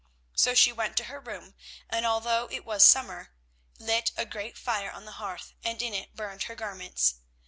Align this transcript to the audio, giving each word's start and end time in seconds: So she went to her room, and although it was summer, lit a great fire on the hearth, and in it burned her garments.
So 0.33 0.55
she 0.55 0.71
went 0.71 0.97
to 0.97 1.03
her 1.03 1.19
room, 1.19 1.53
and 1.87 2.07
although 2.07 2.47
it 2.49 2.65
was 2.65 2.83
summer, 2.83 3.35
lit 3.77 4.11
a 4.17 4.25
great 4.25 4.57
fire 4.57 4.89
on 4.91 5.05
the 5.05 5.11
hearth, 5.21 5.53
and 5.63 5.79
in 5.79 5.93
it 5.93 6.15
burned 6.15 6.45
her 6.49 6.55
garments. 6.55 7.17